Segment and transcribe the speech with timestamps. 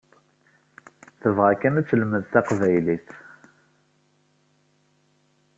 [1.21, 3.07] Tebɣa kan ad telmed taqbaylit.